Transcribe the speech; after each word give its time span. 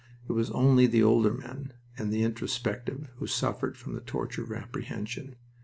It 0.27 0.31
was 0.31 0.49
only 0.49 0.87
the 0.87 1.03
older 1.03 1.31
men, 1.31 1.73
and 1.95 2.11
the 2.11 2.23
introspective, 2.23 3.11
who 3.17 3.27
suffered 3.27 3.77
from 3.77 3.93
the 3.93 4.01
torture 4.01 4.41
of 4.43 4.51
apprehension. 4.51 5.35